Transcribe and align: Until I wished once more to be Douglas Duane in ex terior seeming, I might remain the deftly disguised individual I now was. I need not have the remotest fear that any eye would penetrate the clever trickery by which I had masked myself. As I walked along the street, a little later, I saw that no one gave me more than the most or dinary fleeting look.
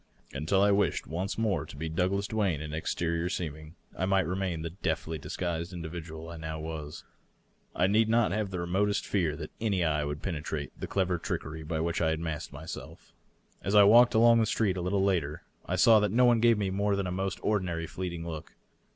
Until 0.33 0.63
I 0.63 0.71
wished 0.71 1.05
once 1.05 1.37
more 1.37 1.63
to 1.63 1.75
be 1.77 1.87
Douglas 1.87 2.25
Duane 2.27 2.59
in 2.59 2.73
ex 2.73 2.95
terior 2.95 3.29
seeming, 3.31 3.75
I 3.95 4.07
might 4.07 4.25
remain 4.25 4.63
the 4.63 4.71
deftly 4.71 5.19
disguised 5.19 5.73
individual 5.73 6.29
I 6.29 6.37
now 6.37 6.59
was. 6.59 7.03
I 7.75 7.85
need 7.85 8.09
not 8.09 8.31
have 8.31 8.49
the 8.49 8.59
remotest 8.59 9.05
fear 9.05 9.35
that 9.35 9.51
any 9.61 9.83
eye 9.83 10.03
would 10.03 10.23
penetrate 10.23 10.71
the 10.75 10.87
clever 10.87 11.19
trickery 11.19 11.61
by 11.61 11.81
which 11.81 12.01
I 12.01 12.09
had 12.09 12.19
masked 12.19 12.51
myself. 12.51 13.13
As 13.61 13.75
I 13.75 13.83
walked 13.83 14.15
along 14.15 14.39
the 14.39 14.47
street, 14.47 14.75
a 14.75 14.81
little 14.81 15.03
later, 15.03 15.43
I 15.67 15.75
saw 15.75 15.99
that 15.99 16.11
no 16.11 16.25
one 16.25 16.39
gave 16.39 16.57
me 16.57 16.71
more 16.71 16.95
than 16.95 17.05
the 17.05 17.11
most 17.11 17.37
or 17.43 17.59
dinary 17.59 17.87
fleeting 17.87 18.27
look. 18.27 18.55